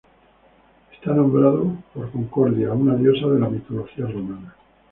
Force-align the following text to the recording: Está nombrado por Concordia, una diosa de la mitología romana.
Está 0.93 1.13
nombrado 1.13 1.75
por 1.93 2.09
Concordia, 2.11 2.71
una 2.73 2.95
diosa 2.95 3.27
de 3.27 3.39
la 3.39 3.49
mitología 3.49 4.07
romana. 4.07 4.55